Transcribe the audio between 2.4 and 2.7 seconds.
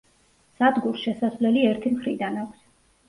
აქვს.